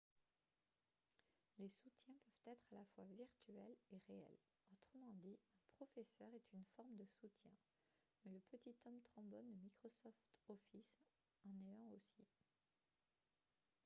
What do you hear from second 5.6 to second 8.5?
un professeur est une forme de soutien mais le